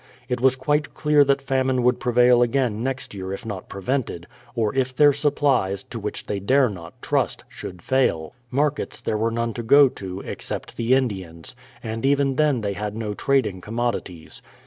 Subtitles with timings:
[0.27, 4.25] It was quite clear that famine would prevail again next year if not pre vented,
[4.55, 8.33] or if their supplies, to which they dare not trust, should fail.
[8.49, 12.95] Markets there were none to go to, except the Indians; and even then they had
[12.97, 14.41] no trading commodities.